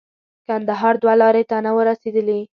کندهار 0.47 0.95
دوه 1.01 1.13
لارې 1.21 1.43
ته 1.49 1.57
نه 1.65 1.71
وو 1.75 1.81
رسېدلي. 1.89 2.39